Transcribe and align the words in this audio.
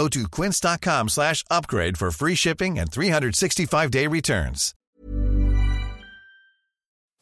Go 0.00 0.08
to 0.08 0.26
quince.com 0.30 1.08
slash 1.10 1.44
upgrade 1.50 1.98
for 1.98 2.10
free 2.10 2.34
shipping 2.34 2.78
and 2.78 2.86
365-day 2.90 4.06
returns. 4.06 4.72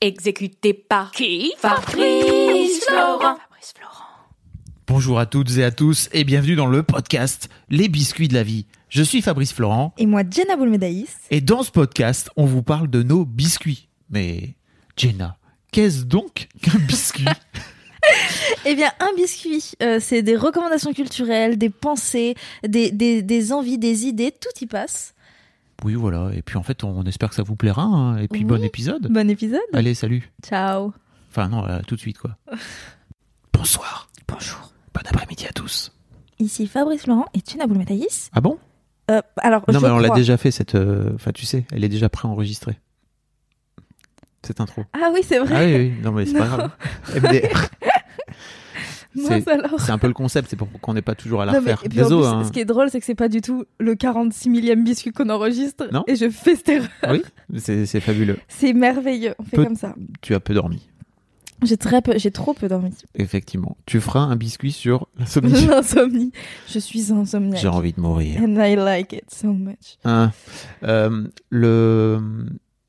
Exécuté 0.00 0.74
par 0.74 1.10
qui 1.10 1.52
Fabrice 1.58 2.84
Florent. 2.86 3.36
Fabrice 3.36 3.74
Florent. 3.76 4.04
Bonjour 4.86 5.18
à 5.18 5.26
toutes 5.26 5.56
et 5.56 5.64
à 5.64 5.72
tous 5.72 6.08
et 6.12 6.22
bienvenue 6.22 6.54
dans 6.54 6.68
le 6.68 6.84
podcast 6.84 7.48
Les 7.68 7.88
biscuits 7.88 8.28
de 8.28 8.34
la 8.34 8.44
vie. 8.44 8.66
Je 8.90 9.02
suis 9.02 9.22
Fabrice 9.22 9.52
Florent 9.52 9.92
Et 9.98 10.06
moi, 10.06 10.22
Jenna 10.30 10.54
Boulmedaïs. 10.54 11.16
et 11.32 11.40
dans 11.40 11.64
ce 11.64 11.72
podcast, 11.72 12.30
on 12.36 12.46
vous 12.46 12.62
parle 12.62 12.88
de 12.88 13.02
nos 13.02 13.24
biscuits. 13.24 13.88
Mais 14.08 14.54
Jenna, 14.96 15.36
qu'est-ce 15.72 16.04
donc 16.04 16.46
qu'un 16.62 16.78
biscuit? 16.78 17.24
Eh 18.64 18.74
bien, 18.74 18.90
un 19.00 19.14
biscuit, 19.16 19.72
euh, 19.82 19.98
c'est 20.00 20.22
des 20.22 20.36
recommandations 20.36 20.92
culturelles, 20.92 21.56
des 21.58 21.70
pensées, 21.70 22.34
des, 22.66 22.90
des, 22.90 23.22
des 23.22 23.52
envies, 23.52 23.78
des 23.78 24.06
idées, 24.06 24.32
tout 24.32 24.62
y 24.62 24.66
passe. 24.66 25.14
Oui, 25.84 25.94
voilà. 25.94 26.30
Et 26.34 26.42
puis 26.42 26.56
en 26.56 26.62
fait, 26.62 26.82
on 26.84 27.04
espère 27.04 27.28
que 27.30 27.34
ça 27.36 27.42
vous 27.42 27.56
plaira. 27.56 27.82
hein. 27.82 28.18
Et 28.18 28.28
puis 28.28 28.40
Oui. 28.40 28.46
bon 28.46 28.62
épisode. 28.64 29.06
Bon 29.10 29.30
épisode. 29.30 29.60
Allez, 29.72 29.94
salut. 29.94 30.30
Ciao. 30.44 30.92
Enfin 31.30 31.48
non, 31.48 31.62
là, 31.62 31.82
tout 31.86 31.94
de 31.94 32.00
suite 32.00 32.18
quoi. 32.18 32.36
Bonsoir. 33.52 34.08
Bonjour. 34.26 34.72
Bon 34.94 35.00
après-midi 35.08 35.46
à 35.46 35.52
tous. 35.52 35.92
Ici 36.40 36.66
Fabrice 36.66 37.06
Laurent 37.06 37.26
et 37.34 37.40
Jenna 37.48 37.66
Boulmedaïs. 37.66 38.30
Ah 38.34 38.40
bon? 38.40 38.58
Euh, 39.10 39.22
alors, 39.38 39.62
Non, 39.68 39.78
je 39.80 39.84
mais 39.86 39.90
on 39.92 39.98
l'a 39.98 40.10
déjà 40.10 40.36
fait 40.36 40.50
cette. 40.50 40.74
euh, 40.74 41.12
Enfin, 41.14 41.32
tu 41.32 41.46
sais, 41.46 41.64
elle 41.72 41.82
est 41.84 41.88
déjà 41.88 42.08
préenregistrée. 42.08 42.78
Cette 44.44 44.60
intro. 44.60 44.84
Ah 44.92 45.10
oui, 45.12 45.20
c'est 45.24 45.38
Ah 45.38 45.44
vrai. 45.44 45.66
oui, 45.76 45.90
oui. 45.96 46.02
Non, 46.02 46.12
mais 46.12 46.26
c'est 46.26 46.38
pas 46.38 46.46
grave. 46.46 46.70
MDR. 47.14 47.68
C'est- 49.16 49.48
alors. 49.48 49.90
Un 49.90 49.98
peu 49.98 50.06
le 50.06 50.12
concept, 50.12 50.48
c'est 50.50 50.56
pour 50.56 50.68
qu'on 50.80 50.94
n'ait 50.94 51.02
pas 51.02 51.14
toujours 51.14 51.42
à 51.42 51.46
la 51.46 51.52
Non, 51.52 51.60
mais- 51.62 51.72
refaire. 51.72 51.86
et 51.86 51.88
puis 51.88 52.00
en 52.00 52.04
Désolé. 52.04 52.22
plus, 52.22 52.28
hein. 52.36 52.44
Ce 52.44 52.52
qui 52.52 52.60
est 52.60 52.64
drôle, 52.64 52.90
c'est 52.90 53.00
que 53.00 53.06
c'est 53.06 53.14
pas 53.14 53.28
du 53.28 53.40
tout 53.40 53.64
le 53.80 53.94
46 53.94 54.48
millième 54.50 54.84
biscuit 54.84 55.12
qu'on 55.12 55.28
enregistre. 55.30 55.88
Non. 55.92 56.04
Et 56.06 56.14
je 56.16 56.28
fais 56.30 56.56
cette 56.56 56.68
erreur. 56.68 56.88
Oui, 57.10 57.22
c'est 57.58 58.00
fabuleux. 58.00 58.38
C'est 58.48 58.72
merveilleux. 58.74 59.34
On 59.38 59.44
fait 59.44 59.56
Peu- 59.56 59.64
comme 59.64 59.76
ça. 59.76 59.94
Tu 60.20 60.34
as 60.34 60.40
peu 60.40 60.54
dormi, 60.54 60.88
J'ai 61.64 61.76
très 61.76 62.02
peu, 62.02 62.12
j'ai 62.18 62.30
trop 62.30 62.54
peu 62.54 62.68
dormi. 62.68 62.92
effectivement. 63.16 63.76
Tu 63.86 64.00
feras 64.00 64.20
un 64.20 64.36
biscuit 64.36 64.70
sur 64.72 65.08
l'insomnie. 65.18 65.66
L'insomnie. 65.66 66.32
Je 66.68 66.78
suis 66.78 67.10
insomniaque. 67.12 67.60
J'ai 67.60 67.66
envie 67.68 67.92
de 67.94 68.00
mourir. 68.00 68.40
And 68.42 68.54
I 68.62 68.76
like 68.76 69.12
it 69.14 69.24
so 69.32 69.52
much. 69.52 69.96
Hein. 70.04 70.30
Euh, 70.84 71.26
le, 71.50 72.20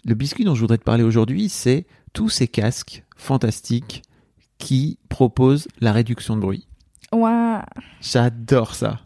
le 0.06 0.14
biscuit 0.16 0.44
dont 0.44 0.54
je 0.54 0.62
voudrais 0.62 0.78
te 0.78 0.84
parler 0.84 1.04
aujourd'hui, 1.04 1.50
c'est 1.50 1.88
tous 2.14 2.30
ces 2.30 2.48
casques 2.48 3.04
fantastiques 3.18 4.04
qui 4.60 5.00
proposent 5.10 5.68
la 5.82 5.92
réduction 5.92 6.36
de 6.36 6.42
bruit. 6.42 6.68
Ouah. 7.12 7.66
J'adore 8.02 8.76
ça. 8.76 9.00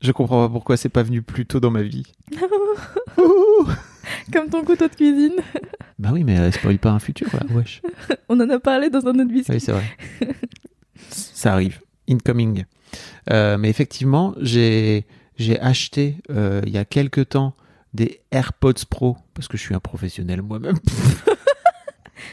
Je 0.00 0.12
comprends 0.12 0.46
pas 0.46 0.52
pourquoi 0.52 0.76
c'est 0.76 0.88
pas 0.88 1.02
venu 1.02 1.22
plus 1.22 1.44
tôt 1.44 1.58
dans 1.58 1.72
ma 1.72 1.82
vie. 1.82 2.04
Comme 4.32 4.48
ton 4.48 4.64
couteau 4.64 4.86
de 4.86 4.94
cuisine. 4.94 5.34
bah 5.98 6.10
oui, 6.12 6.22
mais 6.22 6.38
euh, 6.38 6.52
spoil 6.52 6.78
pas 6.78 6.90
un 6.90 7.00
futur 7.00 7.28
là, 7.32 7.40
wesh. 7.50 7.82
On 8.28 8.38
en 8.40 8.48
a 8.48 8.60
parlé 8.60 8.90
dans 8.90 9.04
un 9.06 9.18
autre 9.18 9.32
biscuit. 9.32 9.54
Oui, 9.54 9.60
c'est 9.60 9.72
vrai. 9.72 9.84
Ça 11.10 11.54
arrive. 11.54 11.80
Incoming. 12.08 12.64
Euh, 13.30 13.58
mais 13.58 13.68
effectivement, 13.68 14.34
j'ai 14.40 15.06
j'ai 15.36 15.60
acheté 15.60 16.18
euh, 16.30 16.62
il 16.66 16.72
y 16.72 16.78
a 16.78 16.84
quelques 16.84 17.30
temps 17.30 17.54
des 17.94 18.20
AirPods 18.30 18.84
Pro 18.88 19.16
parce 19.34 19.48
que 19.48 19.56
je 19.56 19.62
suis 19.62 19.74
un 19.74 19.80
professionnel 19.80 20.42
moi-même. 20.42 20.78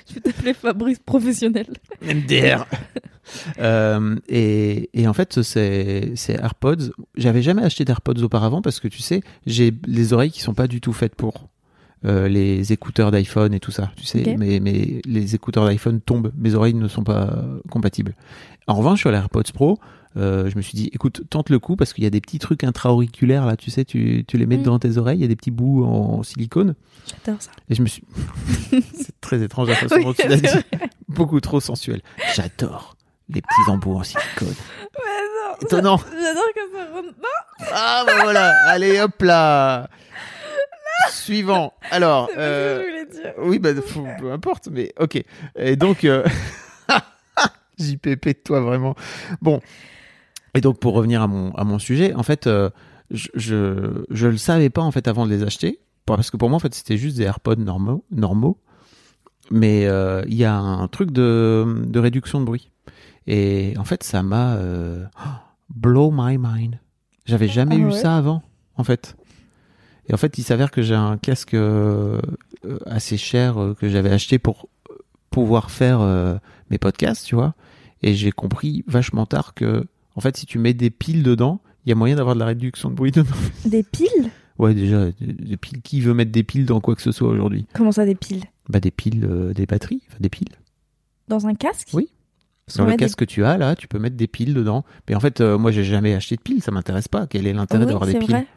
Je 0.10 0.14
vais 0.16 0.20
t'appeler 0.22 0.54
Fabrice 0.54 1.00
professionnel. 1.00 1.68
MDR. 2.02 2.66
Euh, 3.60 4.16
et, 4.30 4.92
et 4.94 5.08
en 5.08 5.14
fait, 5.14 5.42
ces, 5.42 6.12
ces 6.16 6.34
AirPods, 6.34 6.92
j'avais 7.18 7.42
jamais 7.42 7.64
acheté 7.64 7.84
d'AirPods 7.84 8.22
auparavant 8.22 8.62
parce 8.62 8.80
que 8.80 8.88
tu 8.88 9.00
sais, 9.02 9.22
j'ai 9.48 9.74
les 9.88 10.14
oreilles 10.14 10.30
qui 10.30 10.42
sont 10.42 10.54
pas 10.54 10.68
du 10.68 10.80
tout 10.80 10.94
faites 10.94 11.16
pour 11.16 11.50
euh, 12.06 12.28
les 12.28 12.72
écouteurs 12.72 13.10
d'iPhone 13.10 13.52
et 13.56 13.60
tout 13.60 13.72
ça. 13.72 13.92
Tu 13.96 14.06
sais, 14.06 14.22
Ok. 14.30 14.36
mais, 14.38 14.60
mais 14.60 15.02
les 15.08 15.34
écouteurs 15.34 15.66
d'iPhone 15.68 16.02
tombent, 16.02 16.32
mes 16.38 16.54
oreilles 16.54 16.76
ne 16.76 16.88
sont 16.88 17.04
pas 17.04 17.44
compatibles. 17.72 18.14
En 18.68 18.76
revanche, 18.76 19.00
sur 19.00 19.10
les 19.10 19.18
AirPods 19.18 19.42
Pro, 19.56 19.80
euh, 20.18 20.50
je 20.50 20.56
me 20.56 20.62
suis 20.62 20.74
dit, 20.76 20.90
écoute, 20.94 21.24
tente 21.30 21.50
le 21.50 21.60
coup 21.60 21.76
parce 21.76 21.94
qu'il 21.94 22.04
y 22.04 22.08
a 22.08 22.10
des 22.10 22.22
petits 22.22 22.40
trucs 22.40 22.64
intra-auriculaires 22.64 23.46
là, 23.46 23.56
tu 23.58 23.70
sais, 23.72 23.84
tu, 23.86 24.24
tu 24.28 24.38
les 24.38 24.46
mets 24.46 24.58
Mm. 24.58 24.64
dans 24.64 24.80
tes 24.80 24.98
oreilles, 24.98 25.18
il 25.20 25.22
y 25.22 25.26
a 25.26 25.28
des 25.28 25.36
petits 25.36 25.52
bouts 25.52 25.84
en 25.86 26.24
silicone. 26.24 26.76
J'adore 27.26 27.42
ça. 27.42 27.52
Et 27.70 27.76
je 27.76 27.82
me 27.82 27.88
suis. 27.88 28.04
c'est 28.96 29.20
très 29.22 29.42
étrange 29.44 29.70
la 29.70 29.76
façon 29.76 30.00
dont 30.02 30.14
tu 30.14 30.28
l'as 30.28 30.38
dit. 30.38 30.48
Beaucoup 31.10 31.40
trop 31.42 31.60
sensuel. 31.60 32.02
J'adore 32.36 32.96
les 33.30 33.42
petits 33.42 33.70
embouts 33.72 33.96
en 33.98 34.04
silicone. 34.04 34.54
Mais 34.94 35.02
non. 35.02 35.58
Étonnant. 35.62 35.98
J'adore 35.98 36.44
que 36.56 36.78
ça 36.78 36.86
rentre. 36.94 37.08
Non, 37.08 37.68
Ah 37.74 38.04
bah 38.06 38.14
voilà. 38.24 38.54
Allez 38.68 39.00
hop 39.02 39.22
là. 39.22 39.90
Suivant. 41.10 41.74
Alors. 41.92 42.28
c'est 42.30 42.36
pas 42.36 42.42
euh, 42.42 42.78
ce 42.78 42.84
que 42.84 42.88
je 42.88 42.92
voulais 42.92 43.22
dire. 43.24 43.34
Oui, 43.40 43.60
bah, 43.60 43.70
faut- 43.86 44.08
peu 44.20 44.32
importe, 44.32 44.70
mais 44.72 44.94
ok. 45.00 45.24
Et 45.58 45.76
donc, 45.76 46.04
euh, 46.06 46.24
JPP 47.80 48.28
de 48.28 48.32
toi, 48.44 48.62
vraiment. 48.62 48.96
Bon. 49.42 49.60
Et 50.56 50.62
donc, 50.62 50.80
pour 50.80 50.94
revenir 50.94 51.22
à 51.22 51.28
mon, 51.28 51.54
à 51.56 51.64
mon 51.64 51.80
sujet, 51.80 52.14
en 52.14 52.24
fait, 52.24 52.48
euh, 52.48 52.70
je, 53.12 53.28
je, 53.36 54.06
je 54.10 54.28
le 54.28 54.38
savais 54.38 54.70
pas, 54.70 54.82
en 54.82 54.92
fait, 54.92 55.08
avant 55.08 55.26
de 55.26 55.32
les 55.32 55.44
acheter. 55.44 55.80
Parce 56.06 56.30
que 56.32 56.38
pour 56.38 56.50
moi, 56.50 56.58
en 56.58 56.60
fait, 56.60 56.74
c'était 56.74 56.98
juste 56.98 57.18
des 57.18 57.24
AirPods 57.24 57.56
normaux. 57.56 58.06
normaux. 58.12 58.60
Mais 59.52 59.86
euh, 59.86 60.24
il 60.28 60.36
y 60.36 60.46
a 60.46 60.56
un 60.56 60.88
truc 60.88 61.12
de, 61.12 61.84
de 61.86 62.00
réduction 62.00 62.40
de 62.40 62.46
bruit. 62.46 62.72
Et 63.28 63.74
en 63.78 63.84
fait, 63.84 64.04
ça 64.04 64.24
m'a 64.24 64.56
euh, 64.56 65.04
blow 65.74 66.12
my 66.12 66.38
mind. 66.40 66.80
J'avais 67.26 67.48
jamais 67.48 67.76
Ah 67.76 67.80
eu 67.80 67.86
ouais 67.86 67.92
ça 67.92 68.18
avant, 68.18 68.44
en 68.76 68.84
fait. 68.84 69.16
Et 70.08 70.14
en 70.14 70.18
fait, 70.18 70.38
il 70.38 70.44
s'avère 70.44 70.70
que 70.70 70.84
j'ai 70.84 70.94
un 70.96 71.18
casque 71.18 71.56
euh, 71.56 72.22
assez 72.86 73.18
cher 73.18 73.60
euh, 73.60 73.74
que 73.74 73.90
j'avais 73.90 74.12
acheté 74.12 74.38
pour 74.38 74.70
pouvoir 75.32 75.72
faire 75.72 76.00
mes 76.70 76.78
podcasts, 76.78 77.26
tu 77.26 77.36
vois. 77.36 77.56
Et 78.02 78.14
j'ai 78.14 78.32
compris 78.32 78.86
vachement 78.88 79.26
tard 79.26 79.54
que, 79.54 79.86
en 80.16 80.22
fait, 80.22 80.38
si 80.38 80.46
tu 80.46 80.58
mets 80.60 80.74
des 80.74 80.90
piles 80.90 81.24
dedans, 81.24 81.62
il 81.86 81.90
y 81.90 81.92
a 81.92 81.96
moyen 81.96 82.16
d'avoir 82.16 82.36
de 82.36 82.40
la 82.40 82.46
réduction 82.48 82.90
de 82.90 82.96
bruit 82.96 83.12
dedans. 83.12 83.30
Des 83.66 83.84
piles? 83.84 84.30
Ouais, 84.58 84.74
déjà, 84.74 85.12
des, 85.20 85.58
piles. 85.58 85.82
Qui 85.82 86.00
veut 86.00 86.14
mettre 86.14 86.32
des 86.32 86.44
piles 86.44 86.66
dans 86.66 86.80
quoi 86.80 86.96
que 86.96 87.02
ce 87.02 87.12
soit 87.12 87.28
aujourd'hui? 87.28 87.66
Comment 87.74 87.92
ça, 87.92 88.06
des 88.06 88.16
piles? 88.16 88.44
Bah, 88.70 88.80
des 88.80 88.90
piles, 88.92 89.26
euh, 89.30 89.54
des 89.54 89.66
batteries, 89.66 90.02
enfin 90.08 90.18
des 90.22 90.30
piles. 90.30 90.48
Dans 91.28 91.46
un 91.46 91.54
casque? 91.56 91.90
Oui. 91.94 92.08
Parce 92.66 92.78
Dans 92.78 92.86
le 92.86 92.92
des- 92.92 92.98
casque 92.98 93.20
que 93.20 93.26
tu 93.26 93.44
as, 93.44 93.58
là, 93.58 93.76
tu 93.76 93.88
peux 93.90 94.00
mettre 94.00 94.16
des 94.16 94.28
piles 94.28 94.54
dedans. 94.54 94.86
Mais 95.10 95.16
en 95.16 95.20
fait, 95.20 95.42
euh, 95.42 95.58
moi, 95.58 95.72
j'ai 95.72 95.84
jamais 95.84 96.14
acheté 96.16 96.38
de 96.38 96.42
piles, 96.42 96.62
ça 96.64 96.72
m'intéresse 96.72 97.10
pas. 97.10 97.28
Quel 97.28 97.46
est 97.48 97.54
l'intérêt 97.54 97.84
Oui, 97.84 97.92
d'avoir 97.92 98.06
des 98.10 98.18
piles? 98.18 98.32
vrai. 98.32 98.48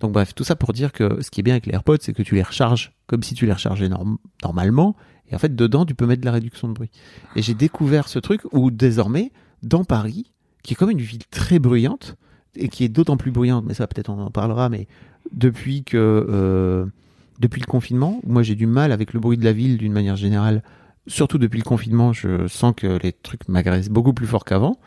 Donc 0.00 0.12
bref, 0.12 0.34
tout 0.34 0.44
ça 0.44 0.54
pour 0.56 0.72
dire 0.72 0.92
que 0.92 1.20
ce 1.20 1.30
qui 1.30 1.40
est 1.40 1.42
bien 1.42 1.54
avec 1.54 1.66
les 1.66 1.72
AirPods, 1.74 1.96
c'est 2.00 2.12
que 2.12 2.22
tu 2.22 2.36
les 2.36 2.42
recharges 2.42 2.92
comme 3.08 3.22
si 3.24 3.34
tu 3.34 3.44
les 3.46 3.52
rechargeais 3.52 3.88
norm- 3.88 4.18
normalement. 4.44 4.94
Et 5.30 5.34
en 5.34 5.38
fait, 5.38 5.54
dedans, 5.56 5.84
tu 5.84 5.94
peux 5.96 6.06
mettre 6.06 6.20
de 6.20 6.26
la 6.26 6.32
réduction 6.32 6.68
de 6.68 6.74
bruit. 6.74 6.90
Et 7.34 7.42
j'ai 7.42 7.54
découvert 7.54 8.06
ce 8.08 8.18
truc 8.20 8.42
où 8.52 8.70
désormais, 8.70 9.32
dans 9.64 9.84
Paris, 9.84 10.30
qui 10.64 10.72
est 10.72 10.76
comme 10.76 10.90
une 10.90 11.00
ville 11.00 11.24
très 11.30 11.60
bruyante, 11.60 12.16
et 12.56 12.68
qui 12.68 12.84
est 12.84 12.88
d'autant 12.88 13.16
plus 13.16 13.30
bruyante, 13.30 13.64
mais 13.66 13.74
ça 13.74 13.86
peut-être 13.86 14.10
on 14.10 14.18
en 14.20 14.30
parlera, 14.30 14.68
mais 14.68 14.88
depuis 15.32 15.84
que 15.84 15.96
euh, 16.28 16.86
depuis 17.38 17.60
le 17.60 17.66
confinement, 17.66 18.20
moi 18.26 18.42
j'ai 18.42 18.54
du 18.54 18.66
mal 18.66 18.90
avec 18.90 19.12
le 19.12 19.20
bruit 19.20 19.36
de 19.36 19.44
la 19.44 19.52
ville 19.52 19.76
d'une 19.78 19.92
manière 19.92 20.16
générale, 20.16 20.62
surtout 21.06 21.38
depuis 21.38 21.58
le 21.58 21.64
confinement, 21.64 22.12
je 22.12 22.48
sens 22.48 22.74
que 22.76 22.98
les 23.02 23.12
trucs 23.12 23.48
m'agressent 23.48 23.90
beaucoup 23.90 24.12
plus 24.12 24.26
fort 24.26 24.44
qu'avant. 24.44 24.78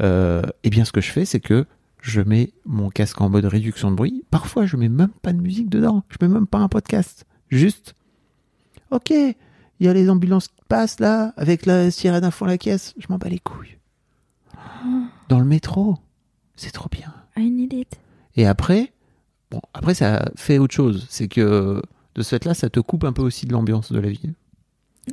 Euh, 0.00 0.42
et 0.62 0.70
bien 0.70 0.84
ce 0.84 0.92
que 0.92 1.00
je 1.00 1.10
fais, 1.10 1.24
c'est 1.24 1.40
que 1.40 1.66
je 2.00 2.20
mets 2.20 2.52
mon 2.66 2.90
casque 2.90 3.20
en 3.20 3.30
mode 3.30 3.46
réduction 3.46 3.90
de 3.90 3.96
bruit. 3.96 4.24
Parfois, 4.30 4.66
je 4.66 4.76
mets 4.76 4.88
même 4.88 5.12
pas 5.22 5.32
de 5.32 5.40
musique 5.40 5.70
dedans. 5.70 6.02
Je 6.10 6.16
mets 6.20 6.32
même 6.32 6.46
pas 6.46 6.58
un 6.58 6.68
podcast. 6.68 7.24
Juste, 7.48 7.94
ok, 8.90 9.10
il 9.10 9.34
y 9.80 9.88
a 9.88 9.94
les 9.94 10.10
ambulances 10.10 10.48
qui 10.48 10.62
passent 10.68 11.00
là, 11.00 11.32
avec 11.36 11.66
la 11.66 11.90
sirène 11.90 12.24
à 12.24 12.30
fond 12.30 12.44
la 12.44 12.58
caisse. 12.58 12.94
Je 12.98 13.06
m'en 13.08 13.18
bats 13.18 13.28
les 13.28 13.38
couilles. 13.38 13.78
Dans 15.28 15.38
le 15.38 15.44
métro, 15.44 15.96
c'est 16.56 16.70
trop 16.72 16.88
bien. 16.90 17.12
I 17.36 17.50
need 17.50 17.72
it. 17.72 17.98
Et 18.36 18.46
après, 18.46 18.92
bon, 19.50 19.60
après 19.72 19.94
ça 19.94 20.30
fait 20.36 20.58
autre 20.58 20.74
chose. 20.74 21.06
C'est 21.08 21.28
que 21.28 21.80
de 22.14 22.22
ce 22.22 22.28
fait-là, 22.30 22.54
ça 22.54 22.68
te 22.70 22.80
coupe 22.80 23.04
un 23.04 23.12
peu 23.12 23.22
aussi 23.22 23.46
de 23.46 23.52
l'ambiance 23.52 23.90
de 23.92 23.98
la 23.98 24.08
ville. 24.10 24.34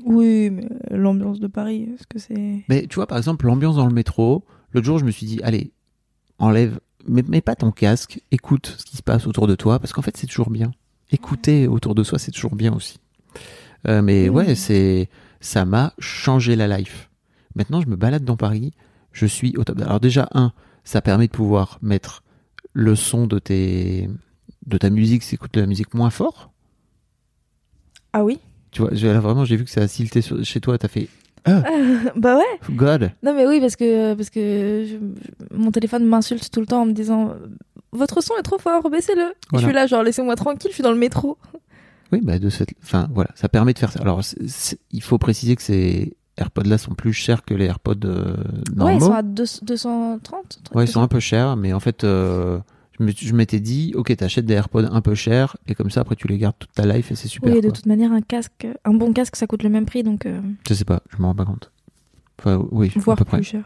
Oui, 0.05 0.49
mais 0.49 0.67
l'ambiance 0.89 1.39
de 1.39 1.47
Paris, 1.47 1.89
est-ce 1.93 2.07
que 2.07 2.19
c'est. 2.19 2.63
Mais 2.69 2.87
tu 2.87 2.95
vois, 2.95 3.07
par 3.07 3.17
exemple, 3.17 3.45
l'ambiance 3.45 3.75
dans 3.75 3.87
le 3.87 3.93
métro. 3.93 4.45
L'autre 4.73 4.85
jour, 4.85 4.97
je 4.99 5.05
me 5.05 5.11
suis 5.11 5.25
dit, 5.25 5.39
allez, 5.43 5.71
enlève, 6.39 6.79
mets, 7.07 7.23
mets 7.23 7.41
pas 7.41 7.55
ton 7.55 7.71
casque, 7.71 8.21
écoute 8.31 8.75
ce 8.77 8.85
qui 8.85 8.95
se 8.95 9.03
passe 9.03 9.27
autour 9.27 9.47
de 9.47 9.55
toi, 9.55 9.79
parce 9.79 9.91
qu'en 9.91 10.01
fait, 10.01 10.15
c'est 10.15 10.27
toujours 10.27 10.49
bien. 10.49 10.71
Écouter 11.11 11.67
autour 11.67 11.93
de 11.93 12.03
soi, 12.03 12.19
c'est 12.19 12.31
toujours 12.31 12.55
bien 12.55 12.73
aussi. 12.73 12.99
Euh, 13.87 14.01
mais 14.01 14.29
Mm. 14.29 14.33
ouais, 14.33 14.55
c'est 14.55 15.09
ça 15.41 15.65
m'a 15.65 15.93
changé 15.99 16.55
la 16.55 16.67
life. 16.77 17.09
Maintenant, 17.55 17.81
je 17.81 17.87
me 17.87 17.97
balade 17.97 18.23
dans 18.23 18.37
Paris, 18.37 18.71
je 19.13 19.25
suis 19.25 19.55
au 19.57 19.63
top. 19.63 19.79
Alors 19.81 19.99
déjà, 19.99 20.27
un, 20.33 20.51
ça 20.83 21.01
permet 21.01 21.27
de 21.27 21.31
pouvoir 21.31 21.77
mettre 21.81 22.23
le 22.73 22.95
son 22.95 23.27
de 23.27 23.39
tes 23.39 24.09
de 24.67 24.77
ta 24.77 24.89
musique, 24.89 25.23
si 25.23 25.35
écoutes 25.35 25.53
de 25.53 25.61
la 25.61 25.67
musique 25.67 25.93
moins 25.93 26.09
fort. 26.11 26.51
Ah 28.13 28.23
oui 28.23 28.39
Tu 28.71 28.81
vois, 28.81 28.91
là, 28.91 29.19
vraiment, 29.19 29.45
j'ai 29.45 29.55
vu 29.55 29.63
que 29.65 29.69
ça 29.71 29.81
a 29.81 29.87
silté 29.87 30.21
sur- 30.21 30.43
chez 30.43 30.59
toi. 30.59 30.77
T'as 30.77 30.87
fait 30.87 31.07
ah, 31.45 31.63
Bah 32.15 32.37
ouais. 32.37 32.73
God. 32.75 33.11
Non 33.23 33.33
mais 33.33 33.47
oui 33.47 33.59
parce 33.59 33.75
que 33.75 34.13
parce 34.13 34.29
que 34.29 34.85
je- 34.87 34.95
je- 34.95 35.55
mon 35.57 35.71
téléphone 35.71 36.05
m'insulte 36.05 36.51
tout 36.51 36.59
le 36.59 36.67
temps 36.67 36.81
en 36.83 36.85
me 36.85 36.93
disant 36.93 37.33
votre 37.91 38.21
son 38.21 38.35
est 38.37 38.43
trop 38.43 38.59
fort, 38.59 38.89
baissez-le. 38.89 39.33
Voilà. 39.49 39.61
Je 39.61 39.65
suis 39.65 39.73
là 39.73 39.87
genre 39.87 40.03
laissez-moi 40.03 40.35
tranquille, 40.35 40.69
je 40.69 40.75
suis 40.75 40.83
dans 40.83 40.91
le 40.91 40.99
métro. 40.99 41.37
Oui, 42.11 42.19
bah 42.21 42.37
de 42.39 42.49
cette, 42.49 42.73
enfin 42.83 43.07
voilà, 43.13 43.31
ça 43.35 43.49
permet 43.49 43.73
de 43.73 43.79
faire 43.79 43.91
ça. 43.91 44.01
Alors, 44.01 44.23
c'est- 44.23 44.47
c'est- 44.47 44.79
il 44.91 45.01
faut 45.01 45.17
préciser 45.17 45.55
que 45.55 45.61
ces 45.63 46.15
AirPods 46.41 46.63
là 46.63 46.77
sont 46.77 46.93
plus 46.93 47.13
chers 47.13 47.43
que 47.43 47.53
les 47.53 47.65
AirPods 47.65 47.93
euh, 48.05 48.35
Ouais, 48.35 48.43
ils 48.71 48.75
normaux. 48.75 48.99
sont 48.99 49.13
à 49.13 49.21
deux- 49.23 49.45
230. 49.63 50.33
un 50.33 50.45
truc 50.63 50.75
Ouais, 50.75 50.83
ils 50.85 50.87
sont 50.87 51.01
un 51.01 51.07
peu 51.07 51.19
chers, 51.19 51.55
mais 51.55 51.71
en 51.73 51.79
fait, 51.79 52.03
euh, 52.03 52.59
je 52.99 53.33
m'étais 53.33 53.59
dit, 53.59 53.93
ok, 53.95 54.15
t'achètes 54.15 54.45
des 54.45 54.53
AirPods 54.55 54.85
un 54.91 55.01
peu 55.01 55.15
chers, 55.15 55.57
et 55.67 55.73
comme 55.75 55.89
ça, 55.89 56.01
après, 56.01 56.15
tu 56.15 56.27
les 56.27 56.37
gardes 56.37 56.55
toute 56.59 56.71
ta 56.73 56.85
life, 56.85 57.11
et 57.11 57.15
c'est 57.15 57.27
super. 57.27 57.51
Oui, 57.51 57.57
et 57.57 57.61
de 57.61 57.67
quoi. 57.67 57.75
toute 57.75 57.85
manière 57.87 58.11
un 58.11 58.21
casque, 58.21 58.67
un 58.85 58.93
bon 58.93 59.13
casque 59.13 59.35
ça 59.37 59.47
coûte 59.47 59.63
le 59.63 59.69
même 59.69 59.85
prix 59.85 60.03
donc 60.03 60.25
euh, 60.25 60.39
Je 60.67 60.73
sais 60.73 60.85
pas, 60.85 61.01
je 61.15 61.21
me 61.21 61.25
rends 61.27 61.35
pas 61.35 61.45
compte. 61.45 61.71
Enfin, 62.39 62.63
oui, 62.71 62.91
à 62.95 62.99
voire 62.99 63.17
peu 63.17 63.25
près. 63.25 63.37
plus 63.37 63.43
cher. 63.45 63.63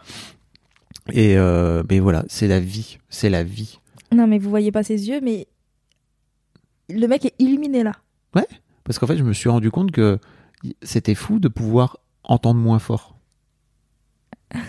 Et 1.12 1.38
euh, 1.38 1.84
mais 1.90 2.00
voilà, 2.00 2.26
c'est 2.28 2.48
la 2.48 2.60
vie, 2.60 2.98
c'est 3.10 3.30
la 3.30 3.44
vie. 3.44 3.80
Non 4.12 4.28
mais 4.28 4.38
vous 4.40 4.50
voyez 4.50 4.72
pas 4.72 4.84
ses 4.84 5.08
yeux 5.10 5.20
mais 5.22 5.48
le 6.90 7.08
mec 7.08 7.26
est 7.26 7.34
illuminé 7.40 7.84
là. 7.84 7.94
Parce 8.84 9.00
qu'en 9.00 9.08
fait, 9.08 9.18
je 9.18 9.24
me 9.24 9.34
suis 9.34 9.50
rendu 9.50 9.72
compte 9.72 9.92
que 9.92 10.20
c'était 10.84 11.16
fou 11.16 11.40
de 11.40 11.48
pouvoir 11.48 11.98
entendre 12.32 12.60
moins 12.60 12.80
fort. 12.80 13.18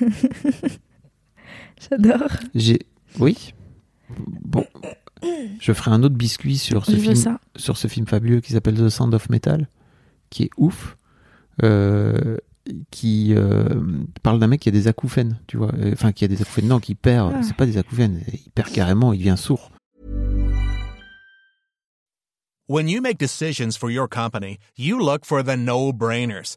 J'adore. 1.91 2.29
J'ai, 2.55 2.81
oui. 3.19 3.53
Bon, 4.19 4.65
je 5.61 5.73
ferai 5.73 5.91
un 5.91 6.03
autre 6.03 6.15
biscuit 6.15 6.59
sur 6.59 6.85
ce 6.87 6.93
Je 6.93 6.97
film, 6.97 7.15
ça. 7.15 7.41
sur 7.57 7.77
ce 7.77 7.89
film 7.89 8.07
fabuleux 8.07 8.41
qui 8.41 8.53
s'appelle 8.53 8.77
The 8.77 8.89
Sound 8.89 9.15
of 9.15 9.29
Metal, 9.31 9.69
qui 10.31 10.45
est 10.45 10.51
ouf, 10.57 10.97
euh, 11.63 12.37
qui 12.91 13.35
euh, 13.35 13.83
parle 14.23 14.39
d'un 14.39 14.47
mec 14.47 14.61
qui 14.61 14.69
a 14.69 14.73
des 14.73 14.89
acouphènes, 14.89 15.41
tu 15.47 15.57
vois, 15.57 15.73
Euh, 15.75 15.93
enfin 15.93 16.13
qui 16.13 16.25
a 16.25 16.29
des 16.29 16.41
acouphènes, 16.43 16.69
non, 16.69 16.79
qui 16.81 16.95
perd, 16.95 17.33
Ah. 17.37 17.43
c'est 17.43 17.57
pas 17.57 17.67
des 17.67 17.79
acouphènes, 17.79 18.23
il 18.33 18.51
perd 18.53 18.71
carrément, 18.71 19.13
il 19.13 19.19
devient 19.19 19.37
sourd. 19.37 19.71
When 22.69 22.89
you 22.89 23.01
make 23.01 23.19
decisions 23.19 23.77
for 23.79 23.91
your 23.91 24.09
company, 24.09 24.59
you 24.77 24.99
look 24.99 25.25
for 25.25 25.45
the 25.45 25.57
no-brainers. 25.57 26.57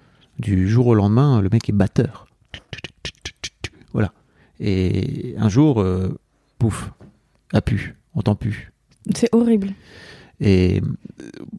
du 0.41 0.67
jour 0.67 0.87
au 0.87 0.95
lendemain, 0.95 1.41
le 1.41 1.49
mec 1.49 1.69
est 1.69 1.73
batteur. 1.73 2.27
Voilà. 3.93 4.11
Et 4.59 5.35
un 5.37 5.49
jour, 5.49 5.81
euh, 5.81 6.17
pouf, 6.59 6.91
a 7.53 7.61
pu, 7.61 7.95
entend 8.13 8.35
plus. 8.35 8.71
C'est 9.15 9.29
horrible. 9.33 9.73
Et 10.39 10.81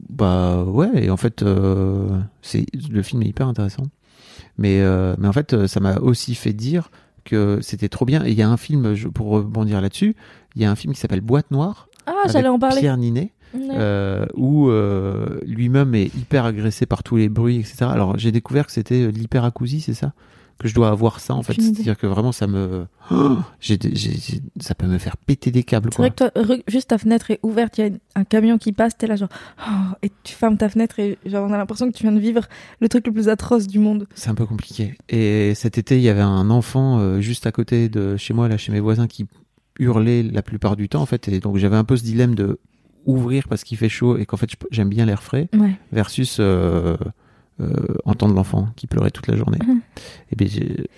bah 0.08 0.64
ouais, 0.64 1.04
et 1.04 1.10
en 1.10 1.16
fait, 1.16 1.42
euh, 1.42 2.20
c'est 2.42 2.66
le 2.90 3.02
film 3.02 3.22
est 3.22 3.26
hyper 3.26 3.46
intéressant. 3.46 3.84
Mais 4.58 4.80
euh, 4.80 5.14
mais 5.18 5.28
en 5.28 5.32
fait, 5.32 5.54
euh, 5.54 5.66
ça 5.68 5.80
m'a 5.80 5.98
aussi 5.98 6.34
fait 6.34 6.52
dire 6.52 6.90
que 7.24 7.60
c'était 7.62 7.88
trop 7.88 8.04
bien. 8.04 8.24
Et 8.24 8.30
il 8.30 8.36
y 8.36 8.42
a 8.42 8.48
un 8.48 8.56
film, 8.56 8.96
pour 9.12 9.28
rebondir 9.28 9.80
là-dessus, 9.80 10.16
il 10.56 10.62
y 10.62 10.64
a 10.64 10.70
un 10.70 10.74
film 10.74 10.92
qui 10.94 11.00
s'appelle 11.00 11.20
Boîte 11.20 11.50
Noire 11.52 11.88
Ah, 12.06 12.24
j'allais 12.30 12.48
en 12.48 12.58
parler. 12.58 12.80
Pierre 12.80 12.96
Ninet, 12.96 13.32
Ouais. 13.54 13.68
euh, 13.72 14.26
où 14.34 14.68
euh, 14.68 15.40
lui-même 15.46 15.94
est 15.94 16.14
hyper 16.14 16.44
agressé 16.44 16.86
par 16.86 17.02
tous 17.02 17.16
les 17.16 17.28
bruits, 17.28 17.58
etc. 17.58 17.84
Alors 17.90 18.18
j'ai 18.18 18.32
découvert 18.32 18.66
que 18.66 18.72
c'était 18.72 19.02
euh, 19.02 19.10
l'hyperacousie, 19.10 19.80
c'est 19.80 19.94
ça? 19.94 20.12
Que 20.58 20.68
je 20.68 20.74
dois 20.74 20.90
avoir 20.90 21.18
ça 21.18 21.34
en 21.34 21.42
fait, 21.42 21.54
c'est-à-dire 21.60 21.96
que 21.98 22.06
vraiment 22.06 22.30
ça 22.30 22.46
me, 22.46 22.86
Oh 23.10 23.36
ça 24.60 24.74
peut 24.74 24.86
me 24.86 24.98
faire 24.98 25.16
péter 25.16 25.50
des 25.50 25.64
câbles 25.64 25.90
C'est 25.92 26.02
vrai 26.02 26.10
que 26.10 26.16
toi, 26.16 26.56
juste 26.68 26.90
ta 26.90 26.98
fenêtre 26.98 27.30
est 27.32 27.40
ouverte, 27.42 27.78
il 27.78 27.84
y 27.84 27.88
a 27.88 27.90
un 28.14 28.24
camion 28.24 28.58
qui 28.58 28.72
passe, 28.72 28.96
t'es 28.96 29.06
là 29.08 29.16
genre, 29.16 29.30
oh, 29.66 29.94
et 30.02 30.12
tu 30.22 30.34
fermes 30.34 30.56
ta 30.56 30.68
fenêtre 30.68 31.00
et 31.00 31.18
genre 31.26 31.48
on 31.48 31.52
a 31.52 31.58
l'impression 31.58 31.90
que 31.90 31.96
tu 31.96 32.04
viens 32.04 32.12
de 32.12 32.20
vivre 32.20 32.42
le 32.80 32.88
truc 32.88 33.06
le 33.06 33.12
plus 33.12 33.28
atroce 33.28 33.66
du 33.66 33.80
monde. 33.80 34.06
C'est 34.14 34.30
un 34.30 34.34
peu 34.34 34.46
compliqué. 34.46 34.96
Et 35.08 35.54
cet 35.54 35.78
été, 35.78 35.96
il 35.96 36.02
y 36.02 36.08
avait 36.08 36.20
un 36.20 36.48
enfant 36.50 36.98
euh, 37.00 37.20
juste 37.20 37.46
à 37.46 37.52
côté 37.52 37.88
de 37.88 38.16
chez 38.16 38.32
moi, 38.34 38.48
là, 38.48 38.56
chez 38.56 38.72
mes 38.72 38.80
voisins, 38.80 39.06
qui 39.08 39.26
hurlait 39.78 40.22
la 40.22 40.42
plupart 40.42 40.76
du 40.76 40.88
temps, 40.88 41.02
en 41.02 41.06
fait. 41.06 41.28
Et 41.28 41.40
donc, 41.40 41.56
j'avais 41.56 41.76
un 41.76 41.84
peu 41.84 41.96
ce 41.96 42.04
dilemme 42.04 42.34
de 42.34 42.60
ouvrir 43.06 43.48
parce 43.48 43.64
qu'il 43.64 43.76
fait 43.78 43.88
chaud 43.88 44.16
et 44.16 44.26
qu'en 44.26 44.36
fait, 44.36 44.50
j'aime 44.70 44.88
bien 44.88 45.04
l'air 45.06 45.22
frais, 45.22 45.48
Ouais. 45.54 45.74
versus 45.92 46.38
euh, 46.40 46.96
euh, 47.60 47.66
entendre 48.04 48.34
l'enfant 48.34 48.68
qui 48.76 48.86
pleurait 48.86 49.10
toute 49.10 49.26
la 49.28 49.36
journée. 49.36 49.58
Mhm. 49.66 49.80
Et 50.30 50.36
bien, 50.36 50.46
j'ai- 50.48 50.88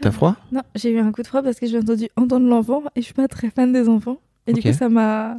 t'as 0.00 0.10
froid? 0.10 0.36
Non, 0.52 0.62
j'ai 0.74 0.90
eu 0.90 0.98
un 0.98 1.10
coup 1.12 1.22
de 1.22 1.26
froid 1.26 1.42
parce 1.42 1.58
que 1.58 1.66
j'ai 1.66 1.78
entendu 1.78 2.08
entendre 2.16 2.46
l'enfant 2.48 2.82
et 2.96 3.00
je 3.00 3.04
suis 3.06 3.14
pas 3.14 3.28
très 3.28 3.50
fan 3.50 3.72
des 3.72 3.88
enfants. 3.88 4.18
Et 4.46 4.52
du 4.52 4.62
coup, 4.62 4.72
ça 4.72 4.88
m'a. 4.88 5.36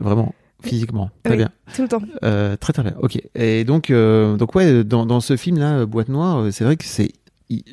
Vraiment, 0.00 0.34
physiquement. 0.62 1.10
Très 1.22 1.32
Oui. 1.32 1.38
bien. 1.38 1.50
tout 1.74 1.82
le 1.82 1.88
temps. 1.88 2.02
Euh, 2.22 2.56
très 2.56 2.72
très 2.72 2.82
bien. 2.82 2.94
Ok. 3.00 3.20
Et 3.34 3.64
donc, 3.64 3.90
euh, 3.90 4.36
donc 4.36 4.54
ouais, 4.54 4.84
dans, 4.84 5.06
dans 5.06 5.20
ce 5.20 5.36
film-là, 5.36 5.86
Boîte 5.86 6.08
Noire, 6.08 6.46
c'est 6.52 6.64
vrai 6.64 6.76
que 6.76 6.84
c'est, 6.84 7.12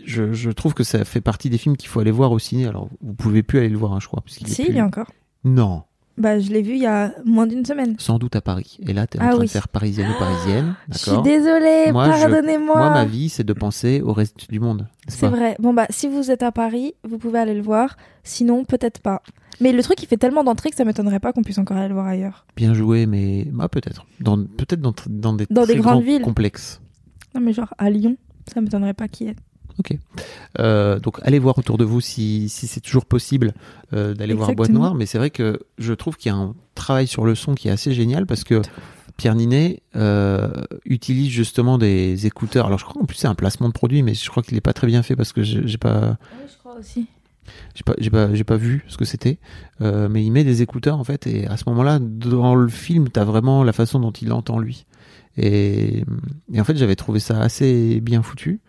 je, 0.06 0.34
je 0.34 0.50
trouve 0.52 0.74
que 0.74 0.84
ça 0.84 1.06
fait 1.06 1.22
partie 1.22 1.50
des 1.50 1.58
films 1.58 1.78
qu'il 1.78 1.90
faut 1.90 2.00
aller 2.00 2.12
voir 2.12 2.32
au 2.32 2.40
ciné. 2.40 2.66
Alors, 2.68 2.90
vous 3.02 3.14
pouvez 3.14 3.44
plus 3.44 3.60
aller 3.60 3.70
le 3.70 3.78
voir, 3.78 3.94
hein, 3.94 4.00
je 4.02 4.08
crois. 4.08 4.22
parce 4.22 4.36
Si, 4.38 4.44
plus- 4.64 4.72
il 4.72 4.76
y 4.76 4.80
a 4.80 4.86
encore. 4.86 5.12
Non, 5.46 5.84
Bah, 6.20 6.38
je 6.40 6.50
l'ai 6.52 6.62
vu 6.62 6.74
il 6.74 6.82
y 6.82 6.86
a 6.86 7.14
moins 7.26 7.48
d'une 7.48 7.64
semaine. 7.66 7.96
sans 7.98 8.20
doute 8.20 8.36
à 8.36 8.42
Paris. 8.42 8.78
Et 8.86 8.94
là, 8.94 9.08
t'es 9.08 9.20
en 9.20 9.24
Ah 9.24 9.30
train 9.30 9.40
oui. 9.40 9.46
de 9.46 9.52
faire 9.52 9.70
parisienne 9.70 10.10
ou 10.14 10.20
parisienne, 10.20 10.76
Je 10.92 10.98
suis 10.98 11.22
désolée, 11.24 11.86
pardonnez-moi. 11.94 12.76
Moi, 12.76 12.90
ma 12.90 13.06
vie, 13.06 13.30
c'est 13.30 13.44
de 13.46 13.54
penser 13.54 14.02
au 14.02 14.12
reste 14.14 14.50
du 14.50 14.60
monde. 14.60 14.88
C'est 15.08 15.28
vrai. 15.28 15.56
Bon, 15.60 15.74
bah, 15.74 15.86
si 15.90 16.08
vous 16.08 16.30
êtes 16.30 16.44
à 16.44 16.52
Paris, 16.52 16.94
vous 17.08 17.18
pouvez 17.18 17.40
aller 17.40 17.54
le 17.54 17.62
voir. 17.62 17.96
Sinon, 18.24 18.66
peut-être 18.66 19.00
pas. 19.00 19.22
Mais 19.62 19.72
le 19.72 19.82
truc, 19.82 20.02
il 20.04 20.08
fait 20.08 20.18
tellement 20.18 20.44
d'entrées 20.44 20.70
que 20.70 20.76
ça 20.76 20.86
m'étonnerait 20.86 21.20
pas 21.20 21.34
qu'on 21.34 21.42
puisse 21.42 21.58
encore 21.58 21.78
aller 21.78 21.88
le 21.88 21.94
voir 21.94 22.08
ailleurs. 22.08 22.46
Bien 22.56 22.74
joué, 22.74 23.06
mais 23.06 23.46
bah, 23.52 23.68
peut-être. 23.70 24.06
Dans, 24.20 24.38
peut-être 24.38 24.82
dans, 24.82 24.94
dans 25.10 25.34
des 25.34 25.46
Dans 25.50 25.66
des 25.66 25.76
grandes 25.78 26.04
villes. 26.04 26.22
complexes. 26.22 26.82
Non, 27.34 27.42
mais 27.42 27.54
genre 27.54 27.74
à 27.78 27.90
Lyon, 27.90 28.18
ça 28.54 28.60
m'étonnerait 28.62 28.94
pas 28.94 29.08
qu'il 29.08 29.28
y 29.28 29.30
ait. 29.32 29.36
Ok. 29.80 29.98
Euh, 30.60 31.00
donc 31.00 31.20
allez 31.22 31.40
voir 31.40 31.58
autour 31.58 31.78
de 31.78 31.86
vous 31.86 32.02
si, 32.02 32.50
si 32.50 32.68
c'est 32.68 32.82
toujours 32.82 33.06
possible 33.06 33.54
euh, 33.94 34.14
d'aller 34.14 34.34
voir 34.34 34.54
Boîte. 34.54 34.72
Noire. 34.72 34.94
Mais 34.94 35.06
c'est 35.06 35.18
vrai 35.18 35.30
que 35.30 35.60
je 35.78 35.94
trouve 35.94 36.18
qu'il 36.18 36.32
y 36.32 36.36
a 36.36 36.38
un 36.38 36.54
travail 36.76 37.08
sur 37.08 37.26
le 37.26 37.34
son 37.36 37.56
qui 37.56 37.70
est 37.70 37.72
assez 37.72 37.94
génial 37.94 38.26
parce 38.26 38.44
que 38.44 38.62
Pierre 39.16 39.36
Ninet 39.36 39.82
euh, 39.96 40.50
utilise 40.86 41.30
justement 41.30 41.78
des 41.78 42.26
écouteurs. 42.26 42.66
Alors 42.68 42.78
je 42.80 42.84
crois 42.86 43.00
qu'en 43.00 43.06
plus 43.06 43.18
c'est 43.18 43.28
un 43.28 43.36
placement 43.36 43.68
de 43.68 43.74
produit, 43.74 44.04
mais 44.04 44.14
je 44.14 44.30
crois 44.30 44.44
qu'il 44.44 44.56
n'est 44.56 44.62
pas 44.62 44.74
très 44.74 44.88
bien 44.88 45.02
fait 45.04 45.16
parce 45.16 45.32
que 45.34 45.44
j'ai 45.44 45.78
pas 45.78 46.18
Oui, 46.42 46.48
je 46.52 46.58
crois 46.58 46.76
aussi. 46.78 47.08
j'ai 47.76 47.84
pas 47.84 47.94
j'ai 47.98 48.10
pas 48.10 48.34
j'ai 48.34 48.44
pas 48.44 48.58
vu 48.58 48.84
ce 48.88 48.98
que 48.98 49.06
c'était. 49.06 49.38
Euh, 49.82 50.10
mais 50.10 50.24
il 50.26 50.32
met 50.32 50.44
des 50.44 50.62
écouteurs 50.62 50.98
en 51.00 51.04
fait 51.06 51.26
et 51.26 51.48
à 51.48 51.56
ce 51.56 51.64
moment-là 51.68 52.00
dans 52.02 52.56
le 52.56 52.68
film 52.68 53.10
t'as 53.10 53.24
vraiment 53.24 53.64
la 53.64 53.74
façon 53.74 54.00
dont 54.00 54.12
il 54.12 54.34
entend 54.34 54.60
lui. 54.60 54.86
Et, 55.38 56.04
et 56.54 56.60
en 56.60 56.64
fait 56.66 56.76
j'avais 56.76 56.96
trouvé 56.98 57.20
ça 57.22 57.40
assez 57.40 58.02
bien 58.02 58.22
foutu. 58.22 58.60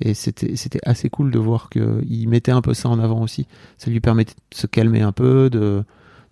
Et 0.00 0.14
c'était 0.14 0.78
assez 0.84 1.10
cool 1.10 1.30
de 1.30 1.38
voir 1.38 1.70
qu'il 1.70 2.28
mettait 2.28 2.52
un 2.52 2.60
peu 2.62 2.72
ça 2.74 2.88
en 2.88 2.98
avant 3.00 3.20
aussi. 3.22 3.46
Ça 3.78 3.90
lui 3.90 4.00
permettait 4.00 4.34
de 4.50 4.56
se 4.56 4.66
calmer 4.68 5.00
un 5.02 5.12
peu, 5.12 5.50
de, 5.50 5.82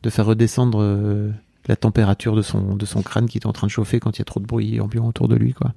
de 0.03 0.11
faire 0.11 0.27
redescendre 0.27 0.79
euh, 0.81 1.31
la 1.67 1.75
température 1.77 2.37
de 2.37 2.43
son, 2.43 2.77
de 2.77 2.87
son 2.87 3.03
crâne 3.03 3.27
qui 3.29 3.39
était 3.39 3.47
en 3.49 3.53
train 3.53 3.67
de 3.67 3.73
chauffer 3.73 3.99
quand 3.99 4.17
il 4.17 4.21
y 4.21 4.23
a 4.23 4.25
trop 4.25 4.39
de 4.41 4.47
bruit 4.47 4.81
ambiant 4.81 5.07
autour 5.09 5.27
de 5.27 5.35
lui. 5.35 5.53
quoi. 5.53 5.73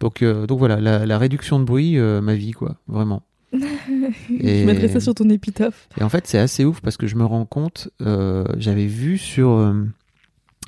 Donc, 0.00 0.22
euh, 0.22 0.46
donc 0.48 0.58
voilà, 0.58 0.80
la, 0.80 1.06
la 1.06 1.18
réduction 1.18 1.60
de 1.60 1.64
bruit, 1.64 1.98
euh, 1.98 2.20
ma 2.20 2.34
vie, 2.34 2.50
quoi, 2.50 2.76
vraiment. 2.88 3.22
Et- 3.52 4.62
Je 4.62 4.66
mettrai 4.66 4.88
ça 4.88 4.98
sur 4.98 5.14
ton 5.14 5.30
épitaphe. 5.30 5.88
et 5.98 6.02
en 6.02 6.08
fait, 6.08 6.26
c'est 6.26 6.38
assez 6.40 6.64
ouf 6.64 6.80
parce 6.80 6.96
que 6.96 7.06
je 7.06 7.14
me 7.14 7.24
rends 7.24 7.44
compte, 7.46 7.90
j'avais 8.00 8.86
vu 8.86 9.18
sur, 9.18 9.72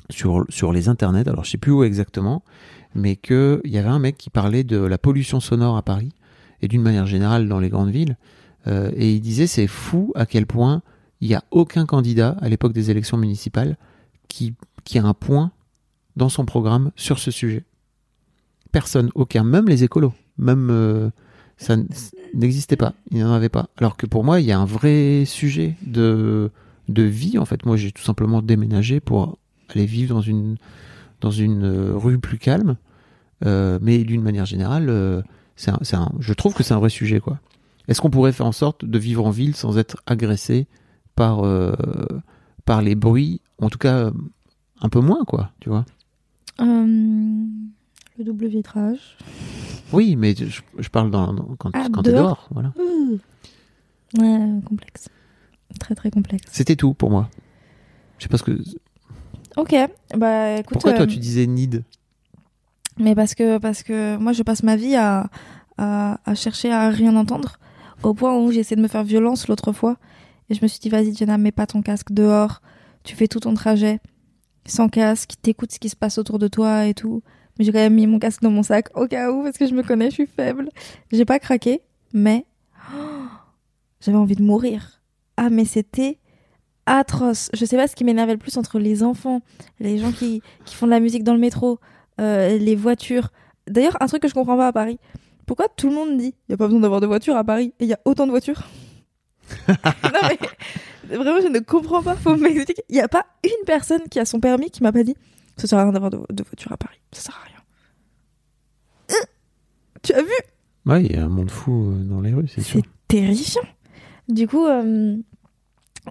sur, 0.09 0.45
sur 0.47 0.71
les 0.71 0.87
internets, 0.87 1.27
alors 1.27 1.43
je 1.43 1.51
sais 1.51 1.57
plus 1.57 1.73
où 1.73 1.83
exactement, 1.83 2.43
mais 2.95 3.17
qu'il 3.17 3.59
y 3.65 3.77
avait 3.77 3.89
un 3.89 3.99
mec 3.99 4.17
qui 4.17 4.29
parlait 4.29 4.63
de 4.63 4.77
la 4.77 4.97
pollution 4.97 5.41
sonore 5.41 5.75
à 5.75 5.81
Paris 5.81 6.13
et 6.61 6.67
d'une 6.67 6.81
manière 6.81 7.05
générale 7.05 7.47
dans 7.47 7.59
les 7.59 7.69
grandes 7.69 7.91
villes. 7.91 8.17
Euh, 8.67 8.91
et 8.95 9.13
il 9.13 9.21
disait 9.21 9.47
c'est 9.47 9.67
fou 9.67 10.11
à 10.15 10.25
quel 10.25 10.45
point 10.45 10.81
il 11.21 11.29
n'y 11.29 11.35
a 11.35 11.43
aucun 11.51 11.85
candidat 11.85 12.35
à 12.41 12.49
l'époque 12.49 12.73
des 12.73 12.91
élections 12.91 13.17
municipales 13.17 13.77
qui, 14.27 14.53
qui 14.83 14.99
a 14.99 15.03
un 15.03 15.13
point 15.13 15.51
dans 16.15 16.29
son 16.29 16.45
programme 16.45 16.91
sur 16.95 17.19
ce 17.19 17.31
sujet. 17.31 17.63
personne, 18.71 19.09
aucun, 19.15 19.43
même 19.43 19.67
les 19.67 19.83
écolos, 19.83 20.13
même 20.37 20.69
euh, 20.69 21.09
ça 21.57 21.75
n'existait 22.33 22.75
pas, 22.75 22.93
il 23.11 23.17
n'y 23.17 23.23
en 23.23 23.31
avait 23.31 23.49
pas. 23.49 23.69
Alors 23.77 23.97
que 23.97 24.05
pour 24.05 24.23
moi, 24.23 24.39
il 24.41 24.45
y 24.45 24.51
a 24.51 24.59
un 24.59 24.65
vrai 24.65 25.23
sujet 25.25 25.75
de, 25.85 26.51
de 26.89 27.03
vie. 27.03 27.37
En 27.37 27.45
fait, 27.45 27.65
moi, 27.65 27.77
j'ai 27.77 27.91
tout 27.91 28.03
simplement 28.03 28.41
déménagé 28.41 28.99
pour 28.99 29.37
aller 29.69 29.85
vivre 29.85 30.13
dans 30.13 30.21
une, 30.21 30.57
dans 31.21 31.31
une 31.31 31.63
euh, 31.63 31.93
rue 31.95 32.19
plus 32.19 32.37
calme. 32.37 32.77
Mais 33.45 34.03
d'une 34.03 34.23
manière 34.23 34.47
générale, 34.47 35.23
c'est 35.57 35.71
je 36.19 36.33
trouve 36.33 36.53
que 36.53 36.63
c'est 36.63 36.73
un 36.73 36.79
vrai 36.79 36.89
sujet. 36.89 37.19
quoi. 37.19 37.39
Est-ce 37.89 37.99
qu'on 37.99 38.09
pourrait 38.09 38.31
faire 38.31 38.45
en 38.45 38.51
sorte 38.53 38.85
de 38.85 38.97
vivre 38.97 39.25
en 39.25 39.29
ville 39.31 39.55
sans 39.55 39.77
être 39.77 40.01
agressé 40.05 40.67
par, 41.15 41.45
euh, 41.45 41.73
par 42.65 42.81
les 42.81 42.95
bruits 42.95 43.41
En 43.59 43.69
tout 43.69 43.77
cas, 43.79 43.95
euh, 43.97 44.11
un 44.81 44.89
peu 44.89 44.99
moins, 44.99 45.23
quoi, 45.25 45.51
tu 45.59 45.69
vois? 45.69 45.83
Euh, 46.61 46.65
le 48.17 48.23
double 48.23 48.47
vitrage. 48.47 49.17
Oui, 49.93 50.15
mais 50.15 50.35
je, 50.35 50.61
je 50.77 50.89
parle 50.89 51.11
dans, 51.11 51.33
dans- 51.33 51.55
quand, 51.57 51.71
Ah, 51.73 51.87
quand 51.91 52.03
t'es 52.03 52.13
dehors. 52.13 52.47
Voilà. 52.51 52.73
Ouais, 54.19 54.39
complexe. 54.65 55.09
Très 55.79 55.95
très 55.95 56.11
complexe. 56.11 56.45
C'était 56.51 56.75
tout 56.75 56.93
pour 56.93 57.09
moi. 57.09 57.29
Je 58.17 58.23
sais 58.23 58.29
pas 58.29 58.37
ce 58.37 58.43
que. 58.43 58.59
Ok, 59.57 59.75
bah 60.17 60.57
écoute. 60.59 60.73
Pourquoi 60.73 60.93
toi 60.93 61.07
tu 61.07 61.17
disais 61.17 61.45
need? 61.47 61.83
Mais 62.99 63.15
parce 63.15 63.35
que, 63.35 63.57
parce 63.57 63.83
que 63.83 64.17
moi, 64.17 64.33
je 64.33 64.43
passe 64.43 64.63
ma 64.63 64.75
vie 64.75 64.95
à, 64.95 65.29
à, 65.77 66.19
à 66.25 66.35
chercher 66.35 66.71
à 66.71 66.89
rien 66.89 67.15
entendre, 67.15 67.59
au 68.03 68.13
point 68.13 68.35
où 68.35 68.51
j'ai 68.51 68.59
essayé 68.59 68.75
de 68.75 68.81
me 68.81 68.87
faire 68.87 69.03
violence 69.03 69.47
l'autre 69.47 69.71
fois. 69.71 69.97
Et 70.49 70.55
je 70.55 70.61
me 70.61 70.67
suis 70.67 70.79
dit, 70.79 70.89
vas-y, 70.89 71.13
Jenna, 71.13 71.37
mets 71.37 71.51
pas 71.51 71.67
ton 71.67 71.81
casque 71.81 72.11
dehors. 72.11 72.61
Tu 73.03 73.15
fais 73.15 73.27
tout 73.27 73.39
ton 73.39 73.53
trajet 73.53 73.99
sans 74.67 74.89
casque, 74.89 75.33
t'écoutes 75.41 75.71
ce 75.71 75.79
qui 75.79 75.89
se 75.89 75.95
passe 75.95 76.17
autour 76.17 76.39
de 76.39 76.47
toi 76.47 76.85
et 76.85 76.93
tout. 76.93 77.23
Mais 77.57 77.65
j'ai 77.65 77.71
quand 77.71 77.79
même 77.79 77.95
mis 77.95 78.05
mon 78.05 78.19
casque 78.19 78.41
dans 78.41 78.51
mon 78.51 78.63
sac 78.63 78.89
au 78.95 79.07
cas 79.07 79.31
où, 79.31 79.43
parce 79.43 79.57
que 79.57 79.65
je 79.65 79.73
me 79.73 79.81
connais, 79.81 80.09
je 80.09 80.15
suis 80.15 80.27
faible. 80.27 80.69
J'ai 81.11 81.25
pas 81.25 81.39
craqué, 81.39 81.81
mais 82.13 82.45
j'avais 84.01 84.17
envie 84.17 84.35
de 84.35 84.43
mourir. 84.43 85.01
Ah, 85.37 85.49
mais 85.49 85.65
c'était 85.65 86.19
atroce. 86.85 87.49
Je 87.53 87.65
sais 87.65 87.77
pas 87.77 87.87
ce 87.87 87.95
qui 87.95 88.03
m'énervait 88.03 88.33
le 88.33 88.39
plus 88.39 88.57
entre 88.57 88.79
les 88.79 89.03
enfants, 89.03 89.41
les 89.79 89.97
gens 89.97 90.11
qui, 90.11 90.41
qui 90.65 90.75
font 90.75 90.85
de 90.85 90.91
la 90.91 90.99
musique 90.99 91.23
dans 91.23 91.33
le 91.33 91.39
métro, 91.39 91.79
euh, 92.19 92.57
les 92.57 92.75
voitures. 92.75 93.29
D'ailleurs, 93.67 93.97
un 94.01 94.07
truc 94.07 94.21
que 94.21 94.27
je 94.27 94.33
comprends 94.33 94.57
pas 94.57 94.67
à 94.67 94.73
Paris. 94.73 94.99
Pourquoi 95.45 95.67
tout 95.69 95.89
le 95.89 95.95
monde 95.95 96.17
dit 96.17 96.35
il 96.47 96.51
y 96.51 96.53
a 96.53 96.57
pas 96.57 96.65
besoin 96.65 96.81
d'avoir 96.81 97.01
de 97.01 97.07
voiture 97.07 97.35
à 97.35 97.43
Paris 97.43 97.73
et 97.79 97.85
il 97.85 97.89
y 97.89 97.93
a 97.93 97.99
autant 98.05 98.25
de 98.25 98.31
voitures? 98.31 98.63
Non 99.67 100.19
mais 101.09 101.15
vraiment 101.15 101.39
je 101.41 101.47
ne 101.47 101.59
comprends 101.59 102.03
pas, 102.03 102.15
faut 102.15 102.35
m'expliquer. 102.35 102.83
Il 102.89 102.97
y 102.97 103.01
a 103.01 103.07
pas 103.07 103.25
une 103.45 103.65
personne 103.65 104.01
qui 104.09 104.19
a 104.19 104.25
son 104.25 104.41
permis 104.41 104.69
qui 104.69 104.83
m'a 104.83 104.91
pas 104.91 105.03
dit 105.03 105.15
ça 105.55 105.67
sert 105.67 105.79
à 105.79 105.83
rien 105.83 105.93
d'avoir 105.93 106.11
de, 106.11 106.19
de 106.29 106.43
voiture 106.43 106.71
à 106.73 106.77
Paris, 106.77 106.99
ça 107.13 107.21
sert 107.21 107.35
à 107.35 107.47
rien. 107.47 107.61
Hein 109.11 109.25
tu 110.03 110.13
as 110.13 110.21
vu? 110.21 110.29
Ouais, 110.85 111.03
il 111.03 111.11
y 111.11 111.15
a 111.15 111.23
un 111.25 111.29
monde 111.29 111.49
fou 111.49 111.91
euh, 111.91 112.03
dans 112.03 112.21
les 112.21 112.33
rues, 112.33 112.47
c'est 112.47 112.61
sûr. 112.61 112.81
C'est 112.81 112.89
terrifiant. 113.07 113.63
Du 114.29 114.47
coup, 114.47 114.65
euh, 114.65 115.17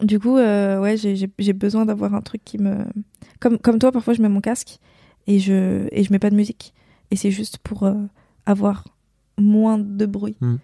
du 0.03 0.19
coup, 0.19 0.37
euh, 0.37 0.81
ouais, 0.81 0.97
j'ai 0.97 1.53
besoin 1.53 1.87
d'avoir 1.87 2.15
un 2.15 2.21
truc 2.21 2.43
qui 2.45 2.59
me, 2.59 2.85
comme 3.41 3.59
comme 3.59 3.79
toi, 3.79 3.93
parfois 3.93 4.15
je 4.15 4.23
mets 4.23 4.29
mon 4.29 4.41
casque 4.41 4.79
et 5.27 5.39
je 5.39 5.89
et 5.93 6.05
je 6.05 6.13
mets 6.13 6.19
pas 6.19 6.31
de 6.31 6.37
musique 6.37 6.75
et 7.11 7.17
c'est 7.17 7.31
juste 7.31 7.59
pour 7.59 7.85
euh, 7.85 7.95
avoir 8.47 8.85
moins 9.39 9.79
de 9.79 10.07
bruit. 10.07 10.37
Mm. 10.41 10.57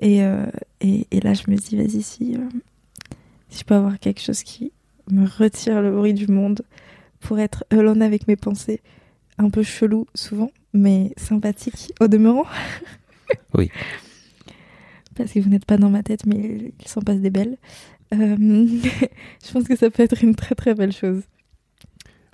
Et, 0.00 0.22
euh, 0.22 0.46
et 0.80 1.06
et 1.10 1.20
là, 1.20 1.34
je 1.34 1.50
me 1.50 1.56
dis, 1.56 1.76
vas-y, 1.76 2.02
si 2.02 2.36
euh, 2.36 2.48
si 3.48 3.60
je 3.60 3.64
peux 3.64 3.74
avoir 3.74 3.98
quelque 3.98 4.20
chose 4.20 4.42
qui 4.42 4.72
me 5.10 5.26
retire 5.26 5.80
le 5.80 5.92
bruit 5.92 6.14
du 6.14 6.26
monde 6.26 6.62
pour 7.20 7.38
être 7.38 7.64
alone 7.70 8.02
avec 8.02 8.28
mes 8.28 8.36
pensées, 8.36 8.80
un 9.38 9.50
peu 9.50 9.62
chelou 9.62 10.06
souvent, 10.14 10.50
mais 10.72 11.12
sympathique 11.16 11.92
au 12.00 12.08
demeurant. 12.08 12.46
Oui. 13.54 13.72
Parce 15.16 15.32
que 15.32 15.40
vous 15.40 15.48
n'êtes 15.48 15.64
pas 15.64 15.78
dans 15.78 15.90
ma 15.90 16.04
tête, 16.04 16.26
mais 16.26 16.72
il 16.78 16.86
s'en 16.86 17.00
passe 17.00 17.18
des 17.18 17.30
belles. 17.30 17.56
Je 18.12 19.52
pense 19.52 19.64
que 19.64 19.74
ça 19.74 19.90
peut 19.90 20.04
être 20.04 20.22
une 20.22 20.36
très 20.36 20.54
très 20.54 20.74
belle 20.74 20.92
chose. 20.92 21.24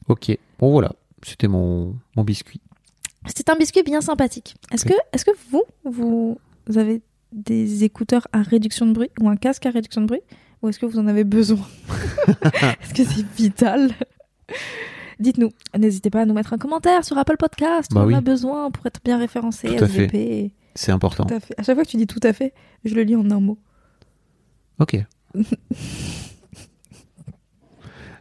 Ok. 0.09 0.37
Bon 0.59 0.71
voilà, 0.71 0.92
c'était 1.23 1.49
mon, 1.49 1.97
mon 2.17 2.25
biscuit. 2.25 2.61
C'est 3.35 3.49
un 3.49 3.57
biscuit 3.57 3.83
bien 3.83 4.00
sympathique. 4.00 4.57
Est-ce 4.73 4.85
que, 4.85 4.95
est 5.12 5.25
que 5.25 5.31
vous, 5.50 5.64
vous 5.85 6.38
avez 6.79 7.02
des 7.33 7.85
écouteurs 7.85 8.26
à 8.33 8.43
réduction 8.43 8.87
de 8.87 8.93
bruit 8.93 9.11
ou 9.21 9.29
un 9.29 9.37
casque 9.37 9.67
à 9.67 9.71
réduction 9.71 10.00
de 10.00 10.07
bruit? 10.07 10.23
Ou 10.62 10.69
est-ce 10.69 10.79
que 10.79 10.87
vous 10.87 10.99
en 10.99 11.07
avez 11.07 11.25
besoin? 11.25 11.67
Est-ce 12.83 12.95
que 12.95 13.05
c'est 13.05 13.26
vital? 13.37 13.93
Dites-nous. 15.19 15.50
N'hésitez 15.76 16.11
pas 16.11 16.21
à 16.23 16.25
nous 16.25 16.35
mettre 16.35 16.52
un 16.52 16.59
commentaire 16.59 17.05
sur 17.05 17.19
Apple 17.19 17.37
Podcast. 17.37 17.91
Bah 17.93 18.00
On 18.00 18.05
en 18.05 18.07
oui. 18.09 18.14
a 18.14 18.21
besoin 18.21 18.71
pour 18.71 18.87
être 18.87 19.00
bien 19.05 19.19
référencé. 19.19 19.69
Tout 19.76 19.85
à. 19.85 19.87
SVP. 19.88 20.52
C'est 20.75 20.93
important. 20.93 21.25
Tout 21.25 21.35
à 21.35 21.41
fait. 21.41 21.55
À 21.59 21.62
chaque 21.62 21.75
fois 21.76 21.85
que 21.85 21.91
tu 21.91 21.97
dis 21.97 22.07
tout 22.07 22.21
à 22.23 22.33
fait, 22.33 22.55
je 22.85 22.95
le 22.95 23.02
lis 23.02 23.17
en 23.17 23.29
un 23.31 23.41
mot. 23.41 23.59
Ok. 24.79 24.97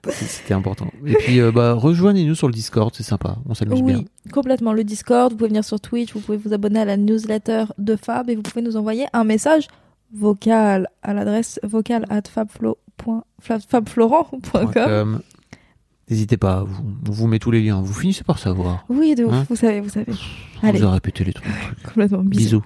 C'était 0.10 0.54
important. 0.54 0.88
Et 1.06 1.14
puis, 1.14 1.40
euh, 1.40 1.52
bah, 1.52 1.74
rejoignez-nous 1.74 2.36
sur 2.36 2.48
le 2.48 2.54
Discord, 2.54 2.92
c'est 2.96 3.04
sympa. 3.04 3.38
On 3.48 3.54
s'amuse 3.54 3.82
bien. 3.84 3.98
Oui, 4.00 4.08
complètement. 4.32 4.74
Le 4.74 4.84
Discord, 4.84 5.32
vous 5.32 5.38
pouvez 5.38 5.50
venir 5.50 5.64
sur 5.64 5.80
Twitch, 5.80 6.14
vous 6.14 6.20
pouvez 6.22 6.38
vous 6.38 6.54
abonner 6.54 6.80
à 6.80 6.86
la 6.86 6.98
newsletter 6.98 7.66
de 7.78 7.96
Fab 7.96 8.30
et 8.30 8.36
vous 8.36 8.42
pouvez 8.42 8.62
nous 8.64 8.78
envoyer 8.78 9.06
un 9.14 9.24
message 9.24 9.68
vocal 10.14 10.88
à 11.04 11.14
l'adresse 11.14 11.60
vocal 11.64 12.06
at 12.10 12.24
fabflorent.com. 13.42 15.22
N'hésitez 16.10 16.38
pas, 16.38 16.64
vous- 16.64 16.84
on 17.08 17.12
vous 17.12 17.28
met 17.28 17.40
tous 17.40 17.52
les 17.52 17.62
liens. 17.64 17.82
Vous 17.82 17.94
finissez 17.94 18.24
par 18.24 18.38
savoir. 18.40 18.84
Oui, 18.90 19.16
de 19.16 19.26
Hein 19.26 19.46
vous 19.50 19.56
savez, 19.56 19.80
vous 19.80 19.90
savez. 19.90 20.12
Allez, 20.62 20.80
vous 20.80 20.86
a 20.86 20.92
répété 20.92 21.24
les 21.24 21.32
trucs. 21.34 21.48
complètement. 21.86 22.24
Bisous. 22.24 22.60
Bisous. 22.60 22.64